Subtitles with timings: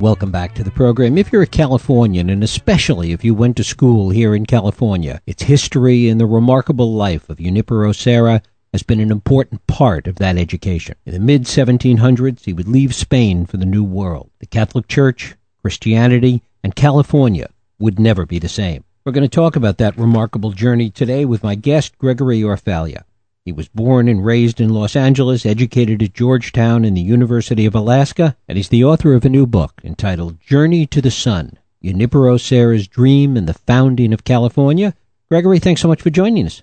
[0.00, 1.18] Welcome back to the program.
[1.18, 5.42] If you're a Californian, and especially if you went to school here in California, its
[5.42, 8.40] history and the remarkable life of Junipero Serra
[8.72, 10.94] has been an important part of that education.
[11.04, 14.30] In the mid 1700s, he would leave Spain for the New World.
[14.38, 18.84] The Catholic Church, Christianity, and California would never be the same.
[19.04, 23.02] We're going to talk about that remarkable journey today with my guest, Gregory Orfalea.
[23.48, 27.74] He was born and raised in Los Angeles, educated at Georgetown and the University of
[27.74, 32.36] Alaska, and he's the author of a new book entitled Journey to the Sun Junipero
[32.36, 34.92] Serra's Dream and the Founding of California.
[35.30, 36.62] Gregory, thanks so much for joining us.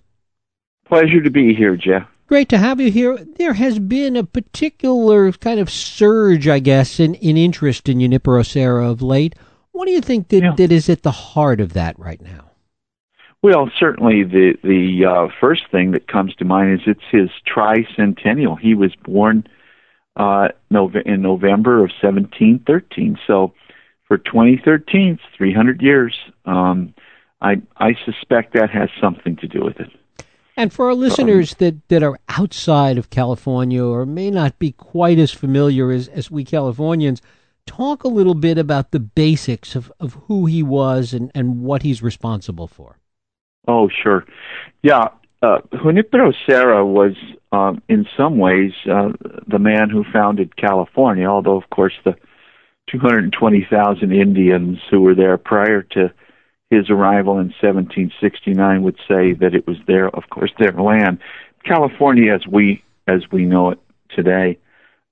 [0.86, 2.08] Pleasure to be here, Jeff.
[2.28, 3.18] Great to have you here.
[3.18, 8.44] There has been a particular kind of surge, I guess, in, in interest in Junipero
[8.44, 9.34] Serra of late.
[9.72, 10.54] What do you think that, yeah.
[10.56, 12.45] that is at the heart of that right now?
[13.46, 18.60] Well, certainly the the uh, first thing that comes to mind is it's his tricentennial.
[18.60, 19.46] He was born
[20.16, 23.20] uh, in November of 1713.
[23.28, 23.54] So
[24.08, 26.18] for 2013, 300 years.
[26.46, 26.96] Um,
[27.40, 29.92] I I suspect that has something to do with it.
[30.58, 34.72] And for our listeners um, that, that are outside of California or may not be
[34.72, 37.22] quite as familiar as, as we Californians,
[37.68, 41.84] talk a little bit about the basics of, of who he was and, and what
[41.84, 42.98] he's responsible for.
[43.68, 44.26] Oh, sure.
[44.84, 45.10] Yeah,
[45.42, 47.14] uh, Junipero Serra was,
[47.52, 49.10] um, in some ways, uh,
[49.48, 52.16] the man who founded California, although, of course, the
[52.90, 56.12] 220,000 Indians who were there prior to
[56.70, 61.20] his arrival in 1769 would say that it was their, of course, their land.
[61.64, 63.80] California, as we as we know it
[64.10, 64.58] today.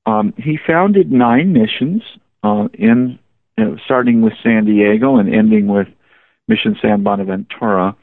[0.06, 2.02] Um, he founded nine missions
[2.44, 3.20] uh, in,
[3.58, 5.88] you know, starting with San Diego and ending with
[6.48, 7.96] Mission San Buenaventura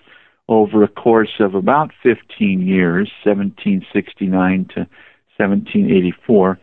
[0.50, 4.80] over a course of about 15 years, 1769 to
[5.38, 6.58] 1784.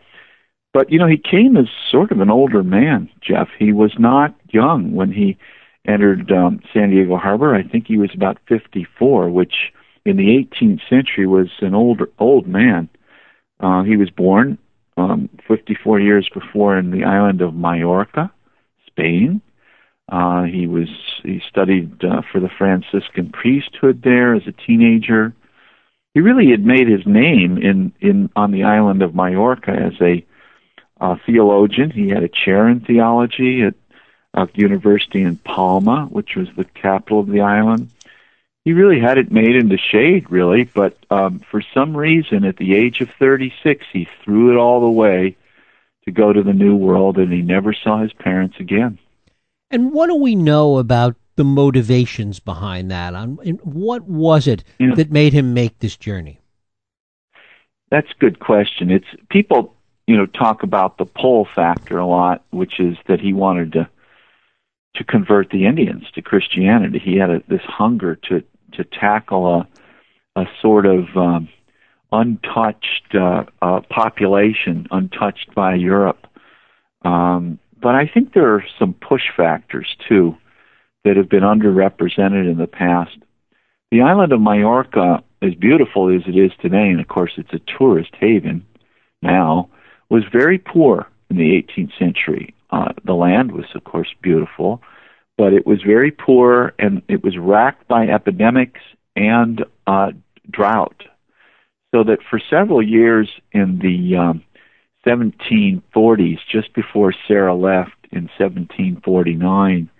[0.74, 3.48] But, you know, he came as sort of an older man, Jeff.
[3.58, 5.38] He was not young when he
[5.88, 7.54] entered um, San Diego Harbor.
[7.54, 9.72] I think he was about 54, which
[10.04, 12.90] in the 18th century was an older old man.
[13.58, 14.58] Uh, he was born
[14.98, 18.30] um, 54 years before in the island of Majorca,
[18.86, 19.40] Spain.
[20.08, 20.88] Uh, he was
[21.22, 25.34] he studied uh, for the Franciscan priesthood there as a teenager.
[26.14, 30.24] He really had made his name in in on the island of Majorca as a
[31.00, 31.90] uh, theologian.
[31.90, 33.74] He had a chair in theology at
[34.34, 37.90] a university in Palma, which was the capital of the island.
[38.64, 42.74] He really had it made into shade, really, but um, for some reason, at the
[42.74, 45.36] age of 36, he threw it all away
[46.04, 48.98] to go to the New World, and he never saw his parents again.
[49.70, 53.14] And what do we know about the motivations behind that?
[53.14, 54.94] On what was it yeah.
[54.94, 56.40] that made him make this journey?
[57.90, 58.90] That's a good question.
[58.90, 59.74] It's people,
[60.06, 63.88] you know, talk about the pull factor a lot, which is that he wanted to
[64.96, 66.98] to convert the Indians to Christianity.
[66.98, 68.42] He had a, this hunger to
[68.72, 69.68] to tackle a
[70.36, 71.48] a sort of um,
[72.12, 76.26] untouched uh, uh, population, untouched by Europe.
[77.02, 80.36] Um, but I think there are some push factors too
[81.04, 83.16] that have been underrepresented in the past.
[83.90, 87.78] The island of Majorca, as beautiful as it is today, and of course it's a
[87.78, 88.66] tourist haven
[89.22, 89.70] now,
[90.10, 92.54] was very poor in the 18th century.
[92.70, 94.82] Uh, the land was, of course, beautiful,
[95.36, 98.80] but it was very poor and it was racked by epidemics
[99.16, 100.12] and uh,
[100.50, 101.02] drought.
[101.94, 104.44] So that for several years in the um,
[105.06, 109.90] 1740s, just before Serra left in 1749,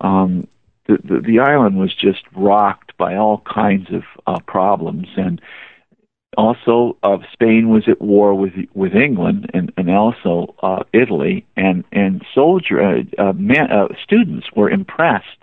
[0.00, 0.46] um,
[0.86, 5.40] the, the, the island was just rocked by all kinds of uh, problems, and
[6.36, 11.84] also uh, Spain was at war with with England and, and also uh, Italy, and
[11.92, 15.38] and soldier uh, uh, man, uh, students were impressed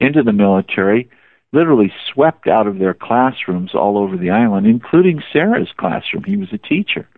[0.00, 1.08] into the military,
[1.52, 6.24] literally swept out of their classrooms all over the island, including Serra's classroom.
[6.24, 7.08] He was a teacher.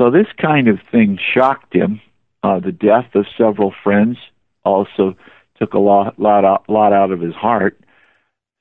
[0.00, 2.00] So this kind of thing shocked him.
[2.42, 4.16] Uh, the death of several friends
[4.64, 5.16] also
[5.58, 7.78] took a lot, lot, out, lot out of his heart.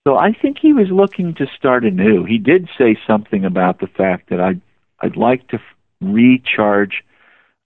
[0.08, 2.24] So I think he was looking to start anew.
[2.24, 4.62] He did say something about the fact that I'd,
[5.02, 5.60] I'd like to
[6.02, 7.04] recharge.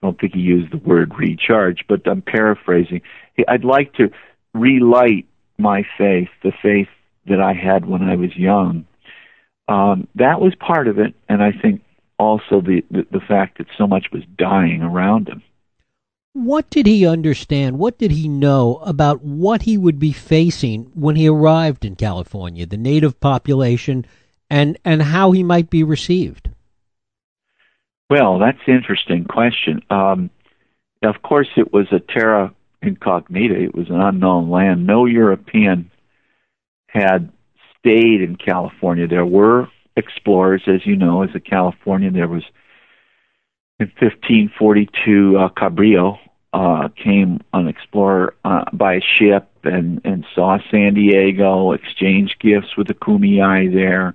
[0.02, 3.00] I don't think he used the word recharge, but I'm paraphrasing.
[3.48, 4.10] I'd like to
[4.52, 5.26] relight
[5.56, 6.88] my faith, the faith
[7.26, 8.86] that I had when I was young.
[9.68, 11.82] Um, that was part of it, and I think
[12.22, 15.42] also the, the, the fact that so much was dying around him.
[16.34, 17.78] What did he understand?
[17.78, 22.64] What did he know about what he would be facing when he arrived in California,
[22.64, 24.06] the native population,
[24.48, 26.48] and, and how he might be received?
[28.08, 29.82] Well, that's an interesting question.
[29.90, 30.30] Um,
[31.02, 33.54] of course, it was a terra incognita.
[33.54, 34.86] It was an unknown land.
[34.86, 35.90] No European
[36.86, 37.30] had
[37.78, 39.06] stayed in California.
[39.06, 42.14] There were explorers, as you know, as a Californian.
[42.14, 42.44] There was
[43.78, 46.18] in 1542 uh, Cabrillo
[46.52, 52.88] uh, came an explorer uh, by ship and and saw San Diego, exchanged gifts with
[52.88, 54.14] the Kumeyaay there,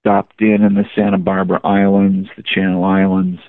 [0.00, 3.40] stopped in in the Santa Barbara Islands, the Channel Islands.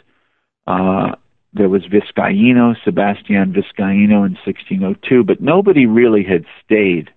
[0.66, 1.16] Uh,
[1.54, 7.10] there was Vizcaino, Sebastian Vizcaino in 1602, but nobody really had stayed.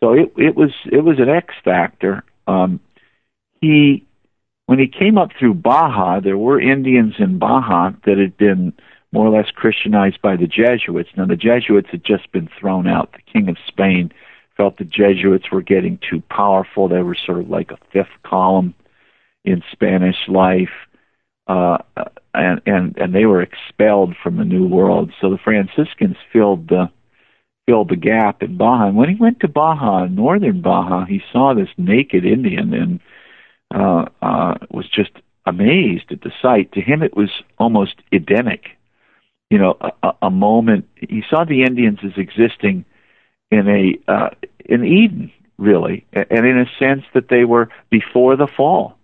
[0.00, 2.24] So it it was it was an X factor.
[2.46, 2.80] Um,
[3.60, 4.06] he
[4.66, 8.72] when he came up through Baja, there were Indians in Baja that had been
[9.12, 11.10] more or less Christianized by the Jesuits.
[11.16, 13.12] Now, the Jesuits had just been thrown out.
[13.12, 14.12] The King of Spain
[14.56, 16.88] felt the Jesuits were getting too powerful.
[16.88, 18.74] They were sort of like a fifth column
[19.44, 20.72] in Spanish life,
[21.46, 21.78] uh,
[22.34, 25.12] and and and they were expelled from the New World.
[25.20, 26.90] So the Franciscans filled the
[27.66, 28.88] filled the gap in Baja.
[28.88, 33.00] And when he went to Baja, northern Baja, he saw this naked Indian and
[33.74, 35.10] uh, uh, was just
[35.44, 36.72] amazed at the sight.
[36.72, 38.70] To him, it was almost Edenic.
[39.50, 42.84] You know, a, a moment he saw the Indians as existing
[43.50, 44.30] in a uh,
[44.64, 48.96] in Eden, really, and in a sense that they were before the fall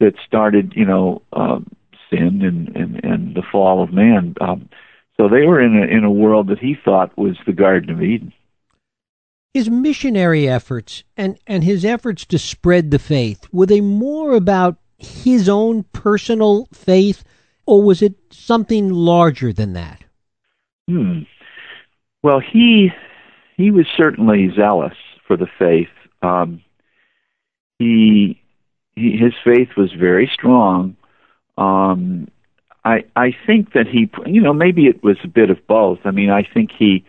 [0.00, 0.72] that started.
[0.74, 1.70] You know, um,
[2.10, 4.34] sin and, and and the fall of man.
[4.40, 4.70] Um,
[5.18, 8.02] so they were in a in a world that he thought was the Garden of
[8.02, 8.32] Eden
[9.54, 14.76] his missionary efforts and, and his efforts to spread the faith, were they more about
[14.98, 17.24] his own personal faith,
[17.66, 20.04] or was it something larger than that?
[20.88, 21.20] Hmm.
[22.22, 22.90] Well, he
[23.56, 24.96] he was certainly zealous
[25.26, 25.88] for the faith.
[26.22, 26.62] Um,
[27.78, 28.40] he,
[28.94, 30.96] he his faith was very strong.
[31.56, 32.28] Um,
[32.84, 36.00] I I think that he you know maybe it was a bit of both.
[36.04, 37.04] I mean I think he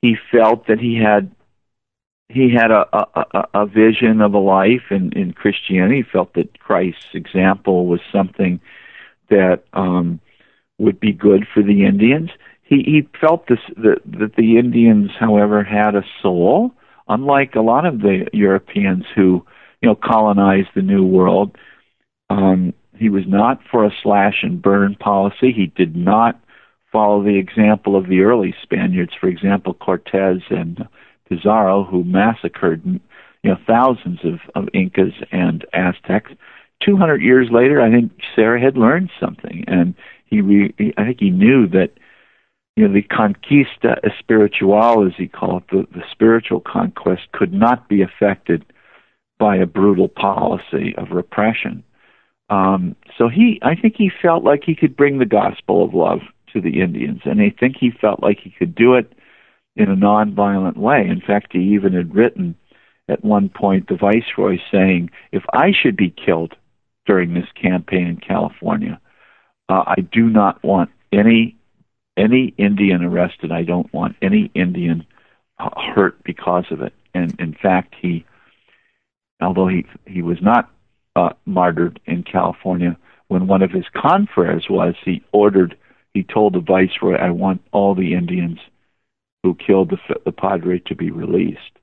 [0.00, 1.30] he felt that he had
[2.28, 5.96] he had a, a, a vision of a life in, in Christianity.
[5.96, 8.60] He felt that Christ's example was something
[9.30, 10.20] that um,
[10.78, 12.30] would be good for the Indians.
[12.62, 16.72] He, he felt this, that, that the Indians, however, had a soul,
[17.08, 19.44] unlike a lot of the Europeans who,
[19.80, 21.56] you know, colonized the New World.
[22.28, 25.52] Um, he was not for a slash and burn policy.
[25.52, 26.38] He did not
[26.92, 30.86] follow the example of the early Spaniards, for example, Cortez and
[31.28, 36.32] Pizarro, who massacred you know thousands of, of Incas and Aztecs.
[36.84, 39.94] Two hundred years later, I think Serra had learned something, and
[40.26, 41.92] he, re, I think he knew that
[42.76, 47.88] you know the conquista espiritual, as he called it, the, the spiritual conquest, could not
[47.88, 48.64] be affected
[49.38, 51.82] by a brutal policy of repression.
[52.50, 56.20] Um, so he, I think he felt like he could bring the gospel of love
[56.52, 59.12] to the Indians, and I think he felt like he could do it
[59.78, 61.06] in a nonviolent way.
[61.08, 62.56] In fact, he even had written
[63.08, 66.56] at one point the viceroy saying, "If I should be killed
[67.06, 69.00] during this campaign in California,
[69.68, 71.56] uh, I do not want any
[72.16, 73.52] any Indian arrested.
[73.52, 75.06] I don't want any Indian
[75.58, 78.26] uh, hurt because of it." And in fact, he,
[79.40, 80.70] although he he was not
[81.14, 82.96] uh, martyred in California,
[83.28, 85.76] when one of his confreres was, he ordered,
[86.14, 88.58] he told the viceroy, "I want all the Indians."
[89.42, 91.78] Who killed the, the padre to be released.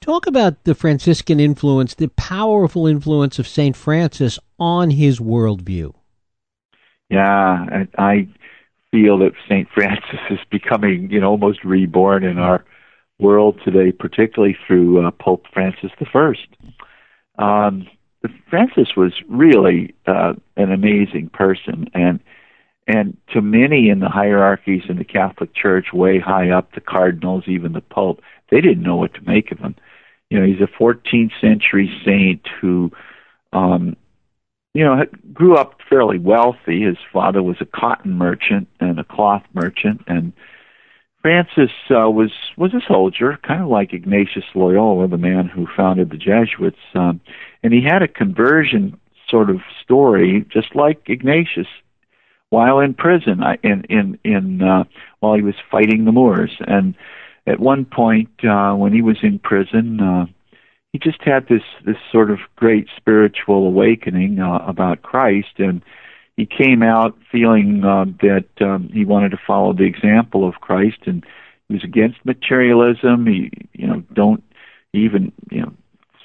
[0.00, 3.74] Talk about the Franciscan influence, the powerful influence of St.
[3.74, 5.94] Francis on his worldview.
[7.08, 8.28] Yeah, I, I
[8.90, 9.68] feel that St.
[9.72, 12.64] Francis is becoming, you know, almost reborn in our
[13.18, 16.34] world today, particularly through uh, Pope Francis I.
[17.38, 17.86] Um,
[18.48, 22.20] Francis was really uh, an amazing person, and
[22.86, 27.44] and to many in the hierarchies in the Catholic Church, way high up, the cardinals,
[27.46, 29.74] even the Pope, they didn't know what to make of him.
[30.30, 32.90] You know, he's a 14th century saint who,
[33.52, 33.96] um,
[34.74, 36.82] you know, grew up fairly wealthy.
[36.82, 40.32] His father was a cotton merchant and a cloth merchant, and
[41.22, 46.10] Francis uh, was was a soldier, kind of like Ignatius Loyola, the man who founded
[46.10, 46.76] the Jesuits.
[46.94, 47.20] Um,
[47.62, 49.00] and he had a conversion
[49.30, 51.68] sort of story, just like Ignatius
[52.54, 54.84] while in prison in in in uh,
[55.18, 56.52] while he was fighting the Moors.
[56.60, 56.94] And
[57.48, 60.26] at one point, uh, when he was in prison, uh,
[60.92, 65.82] he just had this this sort of great spiritual awakening uh, about Christ, and
[66.36, 70.98] he came out feeling uh, that um, he wanted to follow the example of Christ,
[71.06, 71.24] and
[71.66, 73.26] he was against materialism.
[73.26, 74.44] He, you know, don't
[74.92, 75.72] even you know.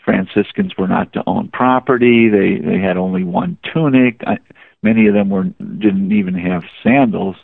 [0.05, 2.29] Franciscans were not to own property.
[2.29, 4.21] They they had only one tunic.
[4.25, 4.37] I,
[4.81, 7.35] Many of them were didn't even have sandals,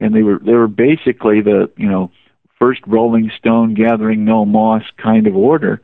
[0.00, 2.10] and they were they were basically the you know
[2.58, 5.80] first Rolling Stone gathering no moss kind of order.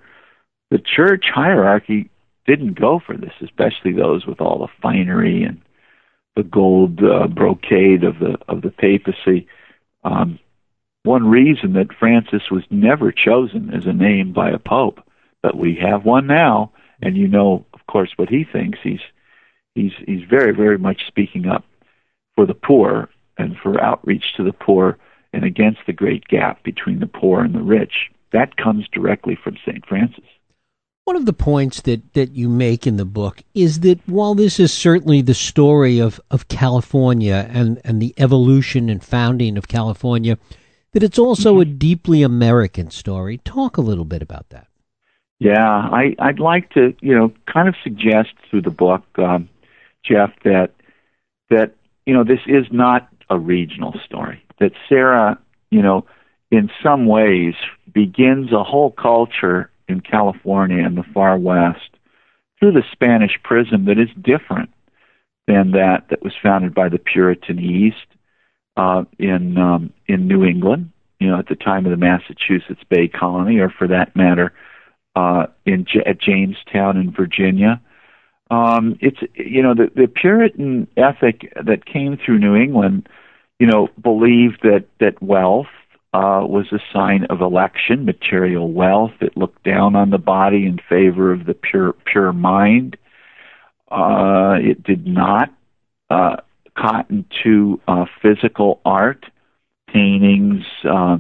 [0.71, 2.11] The church hierarchy
[2.47, 5.61] didn't go for this, especially those with all the finery and
[6.37, 9.49] the gold uh, brocade of the of the papacy.
[10.05, 10.39] Um,
[11.03, 15.01] one reason that Francis was never chosen as a name by a pope,
[15.43, 18.79] but we have one now, and you know, of course, what he thinks.
[18.83, 19.01] He's
[19.77, 21.65] he's he's very very much speaking up
[22.35, 24.99] for the poor and for outreach to the poor
[25.33, 28.11] and against the great gap between the poor and the rich.
[28.33, 29.85] That comes directly from St.
[29.87, 30.25] Francis.
[31.05, 34.59] One of the points that, that you make in the book is that while this
[34.59, 40.37] is certainly the story of, of California and, and the evolution and founding of California,
[40.93, 41.61] that it's also mm-hmm.
[41.61, 43.39] a deeply American story.
[43.39, 44.67] Talk a little bit about that.
[45.39, 49.49] Yeah, I, I'd like to, you know, kind of suggest through the book, um,
[50.07, 50.73] Jeff, that
[51.51, 54.43] that you know this is not a regional story.
[54.59, 55.39] That Serra,
[55.71, 56.07] you know,
[56.51, 57.55] in some ways
[57.93, 61.91] begins a whole culture in California and the far west
[62.59, 64.71] through the Spanish prism that is different
[65.47, 68.07] than that that was founded by the Puritan East
[68.77, 73.09] uh, in um, in New England, you know, at the time of the Massachusetts Bay
[73.09, 74.53] Colony, or for that matter,
[75.15, 77.81] uh, in at Jamestown in Virginia.
[78.51, 83.09] Um, it's you know the the Puritan ethic that came through New England,
[83.59, 85.67] you know, believed that that wealth
[86.15, 89.13] uh, was a sign of election, material wealth.
[89.21, 92.97] It looked down on the body in favor of the pure pure mind.
[93.91, 95.53] Uh, it did not
[96.09, 96.37] uh,
[96.77, 99.27] cotton to uh, physical art,
[99.93, 101.19] paintings, uh,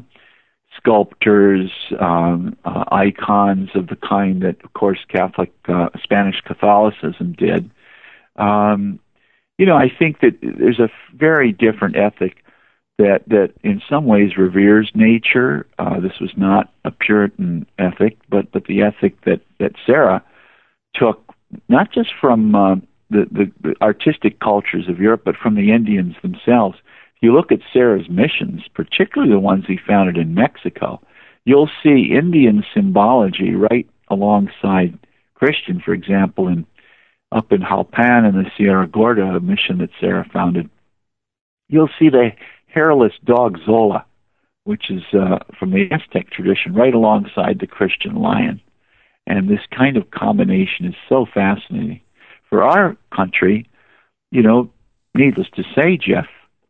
[0.87, 7.71] sculptors, um, uh, icons of the kind that, of course, Catholic uh, Spanish Catholicism did.
[8.37, 9.01] Um,
[9.59, 12.45] you know, I think that there's a very different ethic
[12.99, 15.67] that that in some ways reveres nature.
[15.79, 20.23] Uh, this was not a Puritan ethic, but but the ethic that that Serra
[20.95, 21.35] took
[21.69, 22.77] not just from uh,
[23.11, 26.79] the, the the artistic cultures of Europe, but from the Indians themselves.
[27.21, 31.01] You look at Serra's missions, particularly the ones he founded in Mexico,
[31.45, 34.99] you'll see Indian symbology right alongside
[35.35, 35.81] Christian.
[35.85, 36.67] For example, in
[37.33, 40.71] up in Jalpan in the Sierra Gorda, mission that Serra founded,
[41.69, 42.31] you'll see the
[42.67, 44.05] hairless dog Xolo,
[44.65, 48.61] which is uh, from the Aztec tradition, right alongside the Christian lion.
[49.27, 52.01] And this kind of combination is so fascinating.
[52.49, 53.69] For our country,
[54.31, 54.71] you know,
[55.17, 56.27] needless to say, Jeff,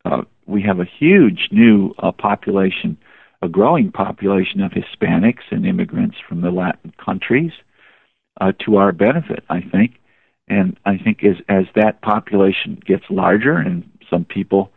[0.06, 2.96] uh, we have a huge new uh, population,
[3.42, 7.52] a growing population of Hispanics and immigrants from the Latin countries
[8.40, 10.00] uh, to our benefit, I think.
[10.48, 14.70] And I think as as that population gets larger, and some people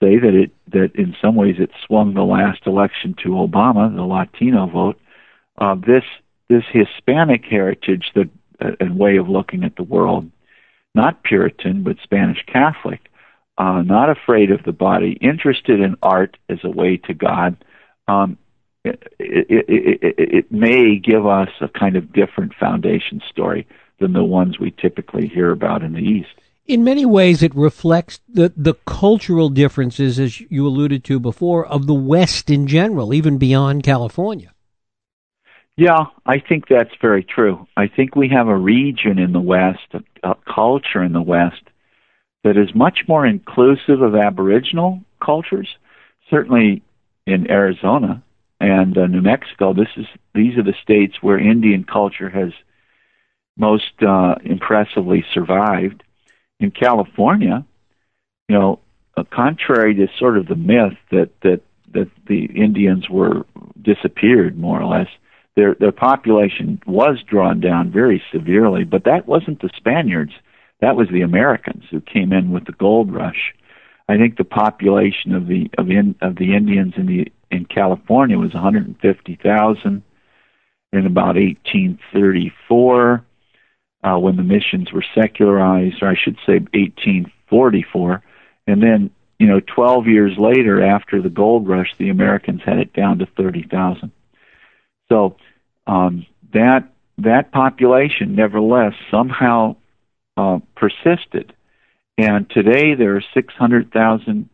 [0.00, 4.02] say that it that in some ways it swung the last election to Obama, the
[4.02, 5.00] Latino vote.
[5.58, 6.04] Uh, this
[6.48, 8.28] this Hispanic heritage that
[8.60, 10.30] uh, and way of looking at the world,
[10.94, 13.00] not Puritan but Spanish Catholic,
[13.58, 17.56] uh, not afraid of the body, interested in art as a way to God.
[18.08, 18.38] Um,
[18.84, 23.66] it, it, it, it may give us a kind of different foundation story
[23.98, 26.34] than the ones we typically hear about in the East
[26.66, 31.86] in many ways, it reflects the, the cultural differences, as you alluded to before, of
[31.86, 34.52] the West in general, even beyond California.
[35.76, 37.66] Yeah, I think that's very true.
[37.76, 41.62] I think we have a region in the West, a, a culture in the West,
[42.44, 45.68] that is much more inclusive of Aboriginal cultures.
[46.30, 46.82] Certainly
[47.26, 48.22] in Arizona
[48.60, 52.52] and uh, New Mexico, this is these are the states where Indian culture has
[53.56, 56.02] most uh, impressively survived
[56.60, 57.64] in California,
[58.48, 58.80] you know,
[59.16, 61.60] uh, contrary to sort of the myth that that
[61.92, 63.46] that the Indians were
[63.80, 65.08] disappeared more or less,
[65.56, 68.84] their their population was drawn down very severely.
[68.84, 70.32] But that wasn't the Spaniards;
[70.80, 73.54] that was the Americans who came in with the gold rush.
[74.08, 78.38] I think the population of the of in, of the Indians in the in California
[78.38, 80.02] was 150,000
[80.92, 83.24] in about 1834
[84.02, 88.22] uh, when the missions were secularized, or I should say 1844.
[88.66, 92.92] And then, you know, 12 years later, after the gold rush, the Americans had it
[92.92, 94.12] down to 30,000.
[95.08, 95.36] So
[95.86, 99.76] um, that that population, nevertheless, somehow
[100.36, 101.52] uh, persisted.
[102.16, 104.48] And today there are 600,000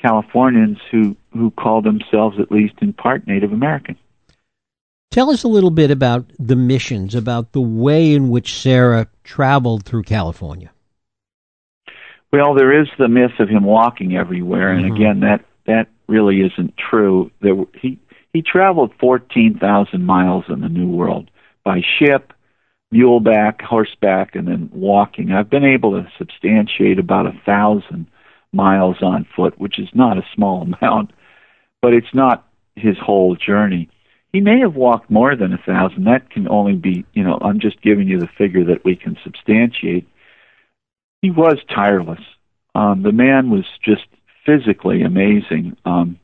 [0.00, 3.96] Californians who, who call themselves, at least in part, Native American.
[5.10, 9.84] Tell us a little bit about the missions, about the way in which Serra traveled
[9.84, 10.70] through California.
[12.32, 14.94] Well, there is the myth of him walking everywhere, and mm-hmm.
[14.94, 17.32] again, that that really isn't true.
[17.40, 17.98] There he
[18.32, 21.28] he traveled 14,000 miles in the New World
[21.64, 22.32] by ship,
[22.92, 25.32] muleback, horseback, and then walking.
[25.32, 28.06] I've been able to substantiate about a thousand
[28.52, 31.12] miles on foot, which is not a small amount,
[31.80, 33.88] but it's not his whole journey.
[34.32, 36.04] He may have walked more than a thousand.
[36.04, 39.16] That can only be, you know, I'm just giving you the figure that we can
[39.24, 40.06] substantiate.
[41.20, 42.20] He was tireless.
[42.74, 44.04] Um, the man was just
[44.46, 45.76] physically amazing.
[45.84, 46.18] Um,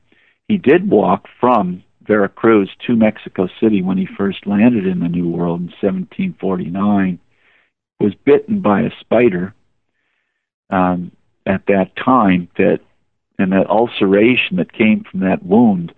[0.46, 5.28] he did walk from Veracruz to Mexico City when he first landed in the New
[5.28, 7.18] World in 1749.
[7.98, 9.54] Was bitten by a spider
[10.68, 11.12] um,
[11.46, 12.80] at that time that,
[13.38, 15.94] and that ulceration that came from that wound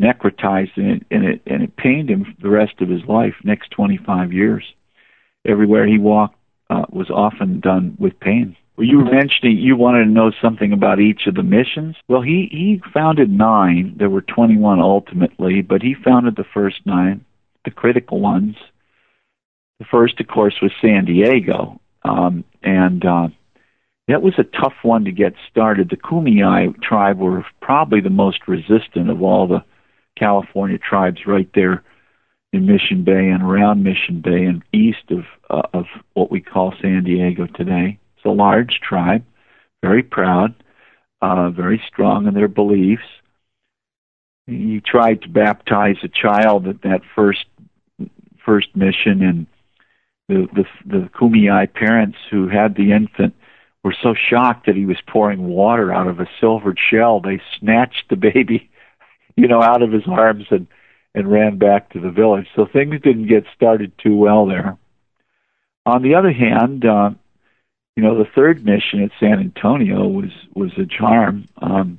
[0.00, 3.70] necrotized and it, and it and it pained him the rest of his life, next
[3.70, 4.64] 25 years.
[5.46, 6.36] Everywhere he walked
[6.70, 8.56] uh, was often done with pain.
[8.78, 11.96] Well, you were mentioning you wanted to know something about each of the missions.
[12.06, 13.96] Well, he he founded nine.
[13.98, 17.24] There were 21 ultimately, but he founded the first nine,
[17.64, 18.54] the critical ones.
[19.80, 23.28] The first, of course, was San Diego, um, and uh,
[24.06, 25.90] that was a tough one to get started.
[25.90, 29.64] The Kumeyaay tribe were probably the most resistant of all the
[30.16, 31.82] California tribes right there
[32.52, 36.74] in Mission Bay and around Mission Bay and east of uh, of what we call
[36.80, 37.98] San Diego today.
[38.18, 39.24] It's a large tribe,
[39.80, 40.54] very proud,
[41.22, 43.02] uh, very strong in their beliefs.
[44.46, 47.44] He tried to baptize a child at that first
[48.44, 49.46] first mission, and
[50.28, 53.34] the the, the Kumeyaay parents who had the infant
[53.84, 57.20] were so shocked that he was pouring water out of a silvered shell.
[57.20, 58.70] They snatched the baby
[59.36, 60.66] you know, out of his arms and
[61.14, 62.46] and ran back to the village.
[62.54, 64.76] So things didn't get started too well there.
[65.86, 67.10] On the other hand, uh,
[67.98, 71.48] you know, the third mission at San Antonio was was a charm.
[71.60, 71.98] Um,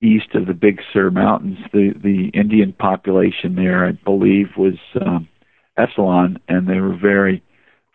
[0.00, 5.28] east of the Big Sur Mountains, the the Indian population there, I believe, was um,
[5.78, 7.42] Esalen, and they were very,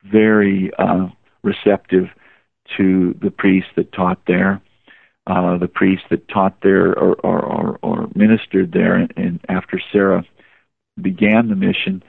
[0.03, 1.07] very uh,
[1.41, 2.09] receptive
[2.77, 4.61] to the priests that taught there
[5.25, 9.81] uh, the priests that taught there or, or, or, or ministered there, and, and after
[9.91, 10.23] Serra
[11.01, 12.03] began the mission,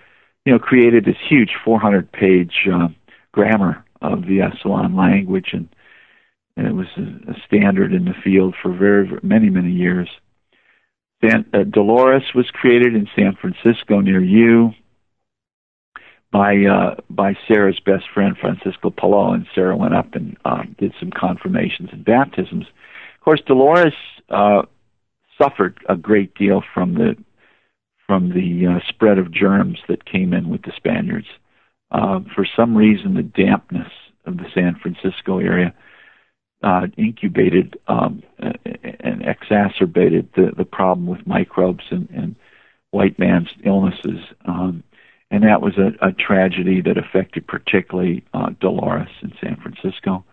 [0.45, 2.89] you know, created this huge 400-page uh,
[3.33, 5.69] grammar of the Esalen language, and,
[6.57, 10.09] and it was a, a standard in the field for very, very many, many years.
[11.23, 14.73] San, uh, Dolores was created in San Francisco near you
[16.31, 20.93] by uh, by Serra's best friend Francisco Palou, and Serra went up and uh, did
[21.01, 22.67] some confirmations and baptisms
[23.15, 23.95] Of course, Dolores
[24.29, 24.63] uh,
[25.41, 27.17] suffered a great deal from the
[28.07, 31.27] from the uh, spread of germs that came in with the Spaniards.
[31.91, 33.93] Uh, for some reason, the dampness
[34.25, 35.75] of the San Francisco area
[36.63, 42.37] uh, incubated um, and exacerbated the, the problem with microbes and, and
[42.91, 44.21] white man's illnesses.
[44.47, 44.83] Um,
[45.31, 50.25] and that was a, a tragedy that affected particularly uh, Dolores in San Francisco.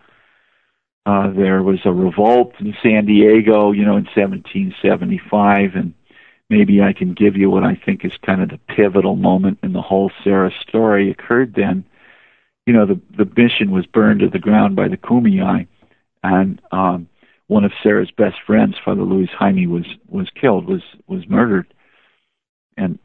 [1.05, 5.93] Uh, there was a revolt in San Diego, you know, in 1775, and
[6.49, 9.73] maybe I can give you what I think is kind of the pivotal moment in
[9.73, 11.85] the whole Serra story occurred then.
[12.65, 15.67] You know, the the mission was burned to the ground by the Kumeyaay,
[16.23, 17.09] and um,
[17.47, 21.73] one of Serra's best friends, Father Luis Jaime, was was killed, was was murdered,
[22.77, 22.99] and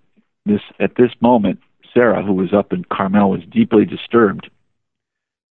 [0.46, 1.60] this at this moment,
[1.92, 4.48] Serra, who was up in Carmel, was deeply disturbed.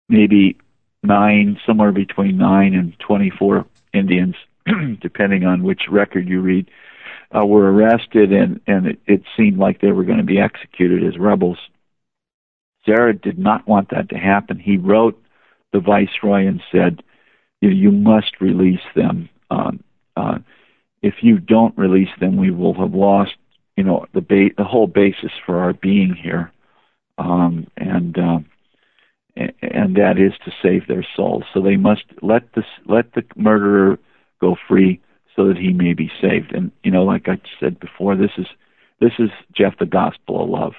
[0.10, 0.58] Maybe
[1.02, 4.36] nine, somewhere between nine and 24 Indians,
[5.02, 6.70] depending on which record you read,
[7.36, 11.04] uh, were arrested, and and it, it seemed like they were going to be executed
[11.06, 11.58] as rebels.
[12.86, 14.60] Serra did not want that to happen.
[14.60, 15.22] He wrote
[15.72, 17.02] the viceroy and said,
[17.62, 19.30] "You, you must release them.
[19.50, 19.84] Um,
[20.16, 20.40] uh,
[21.02, 23.36] if you don't release them, we will have lost,
[23.76, 26.52] you know, the ba- the whole basis for our being here."
[27.18, 28.40] Um, and uh,
[29.36, 31.44] and that is to save their souls.
[31.54, 33.98] So they must let the let the murderer
[34.40, 35.00] go free
[35.36, 36.54] so that he may be saved.
[36.54, 38.48] And you know, like I said before, this is
[39.00, 40.74] this is Jeff the gospel of love.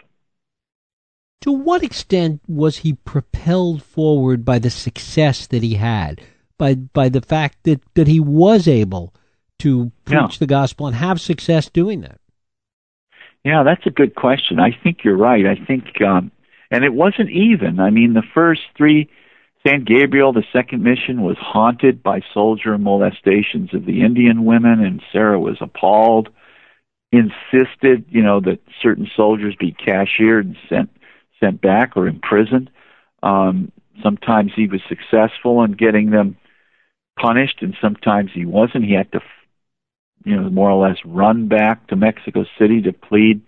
[1.42, 6.22] To what extent was he propelled forward by the success that he had,
[6.58, 9.14] by by the fact that that he was able
[9.60, 10.38] to preach yeah.
[10.38, 12.20] the gospel and have success doing that?
[13.44, 14.58] Yeah, that's a good question.
[14.58, 15.44] I think you're right.
[15.44, 16.32] I think um,
[16.70, 17.78] and it wasn't even.
[17.78, 19.08] I mean, the first three,
[19.66, 25.02] San Gabriel, the second mission, was haunted by soldier molestations of the Indian women, and
[25.10, 26.28] Serra was appalled,
[27.12, 30.90] insisted, you know, that certain soldiers be cashiered and sent
[31.40, 32.70] sent back or imprisoned.
[33.22, 33.72] Um,
[34.02, 36.36] sometimes he was successful in getting them
[37.18, 38.84] punished, and sometimes he wasn't.
[38.84, 39.20] He had to
[40.24, 43.42] you know, more or less run back to Mexico City to plead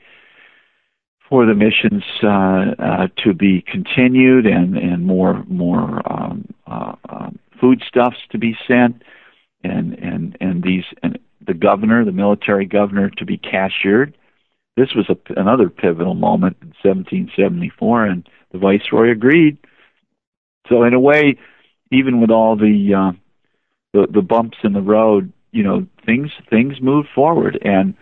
[1.28, 7.30] for the missions uh, uh, to be continued and and more more um, uh, uh,
[7.60, 9.02] foodstuffs to be sent,
[9.64, 14.16] and and and these and the governor, the military governor, to be cashiered.
[14.76, 19.58] This was a, another pivotal moment in 1774, and the viceroy agreed.
[20.68, 21.38] So in a way,
[21.90, 23.12] even with all the uh,
[23.92, 27.94] the, the bumps in the road, you know, things things moved forward, and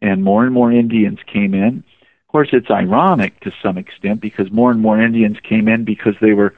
[0.00, 1.84] and more and more Indians came in.
[2.32, 6.32] Course, it's ironic to some extent because more and more Indians came in because they
[6.32, 6.54] were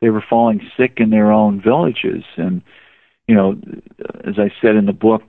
[0.00, 2.60] they were falling sick in their own villages, and
[3.28, 3.56] you know,
[4.24, 5.22] as I said in the book,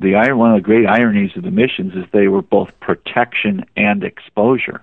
[0.00, 4.02] the one of the great ironies of the missions is they were both protection and
[4.02, 4.80] exposure.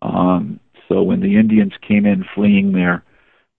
[0.00, 3.04] Um, so when the Indians came in fleeing their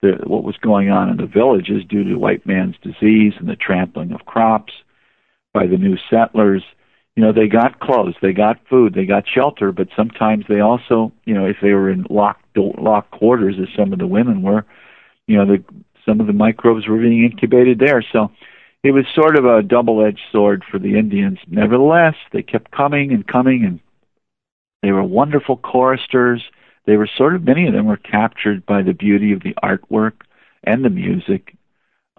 [0.02, 3.56] the, what was going on in the villages due to white man's disease and the
[3.56, 4.74] trampling of crops
[5.54, 6.64] by the new settlers.
[7.16, 11.12] You know, they got clothes, they got food, they got shelter, but sometimes they also,
[11.26, 14.66] you know, if they were in locked locked quarters, as some of the women were,
[15.28, 15.64] you know, the
[16.06, 18.04] some of the microbes were being incubated there.
[18.12, 18.32] So
[18.84, 21.40] it was sort of a double-edged sword for the Indians.
[21.48, 23.80] Nevertheless, they kept coming and coming, and
[24.82, 26.42] they were wonderful choristers
[26.86, 30.14] they were sort of many of them were captured by the beauty of the artwork
[30.64, 31.56] and the music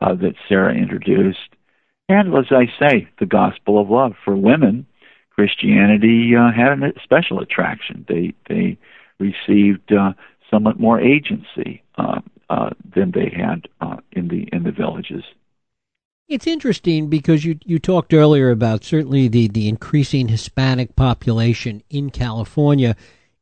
[0.01, 1.51] uh, that Serra introduced,
[2.09, 4.87] and as I say, the gospel of love for women.
[5.31, 8.05] Christianity uh, had a special attraction.
[8.09, 8.79] They they
[9.19, 10.13] received uh,
[10.51, 15.25] somewhat more agency uh, uh, than they had uh, in the in the villages.
[16.29, 22.11] It's interesting because you you talked earlier about certainly the the increasing Hispanic population in
[22.11, 22.95] California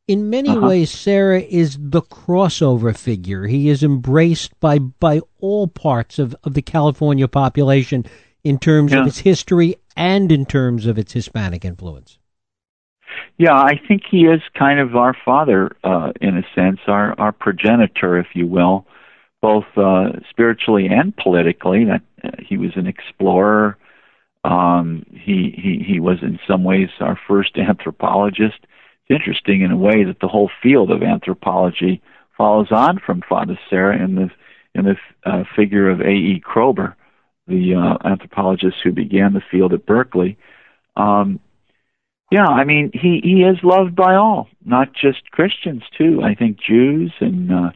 [0.07, 0.67] in many uh-huh.
[0.67, 3.47] ways, Serra is the crossover figure.
[3.47, 8.05] He is embraced by by all parts of, of the California population
[8.43, 9.01] in terms yeah.
[9.01, 12.17] of its history and in terms of its Hispanic influence.
[13.37, 17.31] Yeah, I think he is kind of our father uh, in a sense, our our
[17.31, 18.87] progenitor, if you will,
[19.41, 21.85] both uh, spiritually and politically.
[21.85, 23.77] That uh, he was an explorer.
[24.43, 28.65] Um, he he he was in some ways our first anthropologist
[29.05, 32.01] it's interesting in a way that the whole field of anthropology
[32.37, 34.29] follows on from Father Serra in the
[34.75, 36.09] in the uh, figure of A.
[36.09, 36.41] E.
[36.43, 36.95] Kroeber,
[37.47, 40.37] the uh, anthropologist who began the field at Berkeley.
[40.95, 41.39] Um,
[42.31, 46.21] yeah, I mean he he is loved by all, not just Christians too.
[46.23, 47.71] I think Jews and uh,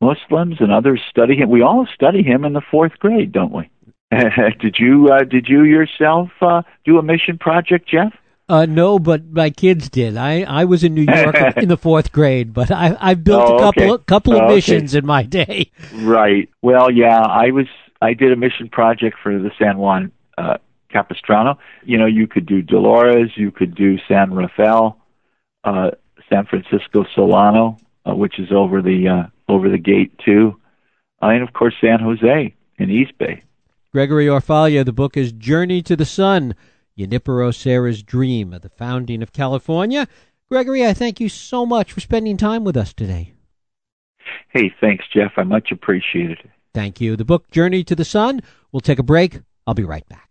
[0.00, 1.50] Muslims and others study him.
[1.50, 3.68] We all study him in the fourth grade, don't we?
[4.60, 8.14] did you uh, did you yourself uh, do a mission project, Jeff?
[8.48, 10.16] Uh, no, but my kids did.
[10.16, 13.56] I, I was in New York in the fourth grade, but I I've built oh,
[13.56, 14.04] a couple okay.
[14.04, 14.98] couple of oh, missions okay.
[14.98, 15.70] in my day.
[15.92, 16.48] Right.
[16.62, 17.66] Well, yeah, I was
[18.00, 20.58] I did a mission project for the San Juan uh,
[20.90, 21.58] Capistrano.
[21.84, 24.98] You know, you could do Dolores, you could do San Rafael,
[25.64, 25.90] uh,
[26.28, 30.60] San Francisco Solano, uh, which is over the uh, over the gate too,
[31.22, 33.42] uh, and of course San Jose in East Bay.
[33.92, 34.84] Gregory Orfalea.
[34.84, 36.54] The book is Journey to the Sun
[36.96, 40.06] Junipero Serra's dream of the founding of California.
[40.48, 43.34] Gregory, I thank you so much for spending time with us today.
[44.50, 45.32] Hey, thanks, Jeff.
[45.36, 46.50] I much appreciate it.
[46.78, 47.16] Thank you.
[47.16, 48.40] The book Journey to the Sun.
[48.70, 49.40] We'll take a break.
[49.66, 50.27] I'll be right back.